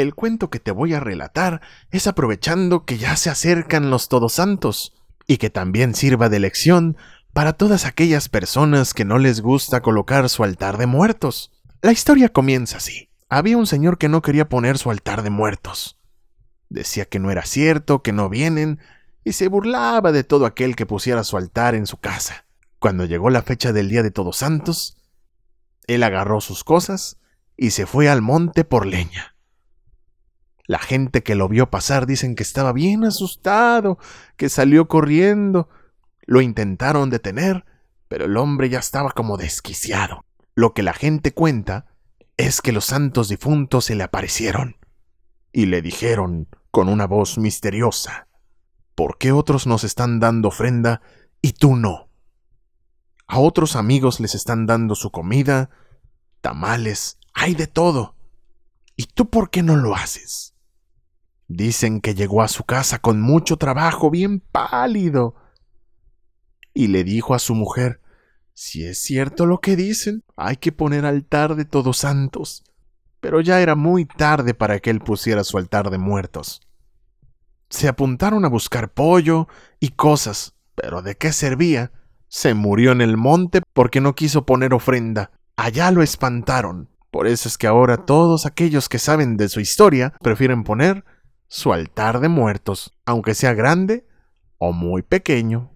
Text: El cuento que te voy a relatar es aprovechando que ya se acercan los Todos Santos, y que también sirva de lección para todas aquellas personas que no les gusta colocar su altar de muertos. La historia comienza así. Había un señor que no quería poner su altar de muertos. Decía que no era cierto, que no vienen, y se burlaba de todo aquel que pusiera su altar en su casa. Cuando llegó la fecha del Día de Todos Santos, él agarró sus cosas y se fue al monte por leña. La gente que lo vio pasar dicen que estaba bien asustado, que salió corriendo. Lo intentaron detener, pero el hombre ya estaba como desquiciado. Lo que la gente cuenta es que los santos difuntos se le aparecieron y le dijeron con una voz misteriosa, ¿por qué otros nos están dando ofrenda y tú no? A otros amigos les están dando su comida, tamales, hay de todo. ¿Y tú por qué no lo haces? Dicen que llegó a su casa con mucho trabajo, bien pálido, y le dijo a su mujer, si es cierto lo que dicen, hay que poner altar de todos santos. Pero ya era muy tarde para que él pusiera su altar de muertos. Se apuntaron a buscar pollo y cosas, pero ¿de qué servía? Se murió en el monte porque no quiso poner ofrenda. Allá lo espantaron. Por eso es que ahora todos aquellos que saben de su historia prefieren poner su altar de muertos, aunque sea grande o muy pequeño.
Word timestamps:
El 0.00 0.14
cuento 0.14 0.50
que 0.50 0.60
te 0.60 0.70
voy 0.70 0.94
a 0.94 1.00
relatar 1.00 1.60
es 1.90 2.06
aprovechando 2.06 2.84
que 2.84 2.98
ya 2.98 3.16
se 3.16 3.30
acercan 3.30 3.90
los 3.90 4.08
Todos 4.08 4.32
Santos, 4.34 4.94
y 5.26 5.36
que 5.36 5.48
también 5.48 5.94
sirva 5.94 6.28
de 6.28 6.40
lección 6.40 6.96
para 7.32 7.52
todas 7.52 7.84
aquellas 7.84 8.28
personas 8.28 8.94
que 8.94 9.04
no 9.04 9.18
les 9.18 9.40
gusta 9.40 9.80
colocar 9.80 10.28
su 10.28 10.42
altar 10.42 10.76
de 10.76 10.86
muertos. 10.86 11.52
La 11.82 11.92
historia 11.92 12.30
comienza 12.30 12.78
así. 12.78 13.10
Había 13.28 13.56
un 13.56 13.68
señor 13.68 13.96
que 13.96 14.08
no 14.08 14.22
quería 14.22 14.48
poner 14.48 14.76
su 14.76 14.90
altar 14.90 15.22
de 15.22 15.30
muertos. 15.30 16.00
Decía 16.68 17.04
que 17.04 17.20
no 17.20 17.30
era 17.30 17.44
cierto, 17.44 18.02
que 18.02 18.12
no 18.12 18.28
vienen, 18.28 18.80
y 19.22 19.34
se 19.34 19.46
burlaba 19.46 20.10
de 20.10 20.24
todo 20.24 20.46
aquel 20.46 20.74
que 20.74 20.84
pusiera 20.84 21.22
su 21.22 21.36
altar 21.36 21.76
en 21.76 21.86
su 21.86 21.98
casa. 21.98 22.46
Cuando 22.80 23.04
llegó 23.04 23.30
la 23.30 23.42
fecha 23.42 23.72
del 23.72 23.88
Día 23.88 24.02
de 24.02 24.10
Todos 24.10 24.38
Santos, 24.38 24.96
él 25.86 26.02
agarró 26.02 26.40
sus 26.40 26.64
cosas 26.64 27.18
y 27.56 27.70
se 27.70 27.86
fue 27.86 28.08
al 28.08 28.20
monte 28.20 28.64
por 28.64 28.84
leña. 28.84 29.36
La 30.70 30.78
gente 30.78 31.24
que 31.24 31.34
lo 31.34 31.48
vio 31.48 31.68
pasar 31.68 32.06
dicen 32.06 32.36
que 32.36 32.44
estaba 32.44 32.72
bien 32.72 33.02
asustado, 33.02 33.98
que 34.36 34.48
salió 34.48 34.86
corriendo. 34.86 35.68
Lo 36.26 36.40
intentaron 36.42 37.10
detener, 37.10 37.64
pero 38.06 38.26
el 38.26 38.36
hombre 38.36 38.68
ya 38.68 38.78
estaba 38.78 39.10
como 39.10 39.36
desquiciado. 39.36 40.24
Lo 40.54 40.72
que 40.72 40.84
la 40.84 40.92
gente 40.92 41.34
cuenta 41.34 41.86
es 42.36 42.60
que 42.62 42.70
los 42.70 42.84
santos 42.84 43.28
difuntos 43.28 43.86
se 43.86 43.96
le 43.96 44.04
aparecieron 44.04 44.76
y 45.52 45.66
le 45.66 45.82
dijeron 45.82 46.46
con 46.70 46.88
una 46.88 47.08
voz 47.08 47.36
misteriosa, 47.36 48.28
¿por 48.94 49.18
qué 49.18 49.32
otros 49.32 49.66
nos 49.66 49.82
están 49.82 50.20
dando 50.20 50.46
ofrenda 50.46 51.02
y 51.42 51.54
tú 51.54 51.74
no? 51.74 52.10
A 53.26 53.40
otros 53.40 53.74
amigos 53.74 54.20
les 54.20 54.36
están 54.36 54.66
dando 54.66 54.94
su 54.94 55.10
comida, 55.10 55.70
tamales, 56.40 57.18
hay 57.34 57.56
de 57.56 57.66
todo. 57.66 58.14
¿Y 58.94 59.06
tú 59.06 59.28
por 59.30 59.50
qué 59.50 59.64
no 59.64 59.74
lo 59.74 59.96
haces? 59.96 60.54
Dicen 61.52 62.00
que 62.00 62.14
llegó 62.14 62.42
a 62.42 62.48
su 62.48 62.62
casa 62.62 63.00
con 63.00 63.20
mucho 63.20 63.56
trabajo, 63.56 64.08
bien 64.08 64.38
pálido, 64.38 65.34
y 66.72 66.86
le 66.86 67.02
dijo 67.02 67.34
a 67.34 67.40
su 67.40 67.56
mujer, 67.56 68.00
si 68.54 68.86
es 68.86 68.98
cierto 68.98 69.46
lo 69.46 69.58
que 69.58 69.74
dicen, 69.74 70.22
hay 70.36 70.58
que 70.58 70.70
poner 70.70 71.04
altar 71.04 71.56
de 71.56 71.64
todos 71.64 71.96
santos. 71.96 72.62
Pero 73.18 73.40
ya 73.40 73.60
era 73.60 73.74
muy 73.74 74.04
tarde 74.04 74.54
para 74.54 74.78
que 74.78 74.90
él 74.90 75.00
pusiera 75.00 75.42
su 75.42 75.58
altar 75.58 75.90
de 75.90 75.98
muertos. 75.98 76.60
Se 77.68 77.88
apuntaron 77.88 78.44
a 78.44 78.48
buscar 78.48 78.92
pollo 78.92 79.48
y 79.80 79.88
cosas, 79.88 80.54
pero 80.76 81.02
¿de 81.02 81.16
qué 81.16 81.32
servía? 81.32 81.90
Se 82.28 82.54
murió 82.54 82.92
en 82.92 83.00
el 83.00 83.16
monte 83.16 83.60
porque 83.72 84.00
no 84.00 84.14
quiso 84.14 84.46
poner 84.46 84.72
ofrenda. 84.72 85.32
Allá 85.56 85.90
lo 85.90 86.04
espantaron. 86.04 86.90
Por 87.10 87.26
eso 87.26 87.48
es 87.48 87.58
que 87.58 87.66
ahora 87.66 88.06
todos 88.06 88.46
aquellos 88.46 88.88
que 88.88 89.00
saben 89.00 89.36
de 89.36 89.48
su 89.48 89.58
historia 89.58 90.14
prefieren 90.20 90.62
poner 90.62 91.04
su 91.50 91.72
altar 91.72 92.20
de 92.20 92.28
muertos, 92.28 92.96
aunque 93.04 93.34
sea 93.34 93.54
grande 93.54 94.06
o 94.58 94.72
muy 94.72 95.02
pequeño. 95.02 95.72